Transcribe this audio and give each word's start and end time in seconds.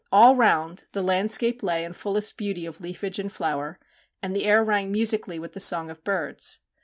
All 0.11 0.35
round 0.35 0.85
the 0.93 1.03
landscape 1.03 1.61
lay 1.61 1.85
in 1.85 1.93
fullest 1.93 2.35
beauty 2.35 2.65
of 2.65 2.81
leafage 2.81 3.19
and 3.19 3.31
flower, 3.31 3.77
and 4.19 4.35
the 4.35 4.45
air 4.45 4.63
rang 4.63 4.91
musically 4.91 5.37
with 5.37 5.53
the 5.53 5.59
song 5.59 5.91
of 5.91 6.03
birds. 6.03 6.57